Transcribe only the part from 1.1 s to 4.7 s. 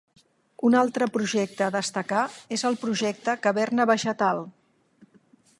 projecte a destacar és el projecte Caverna Vegetal.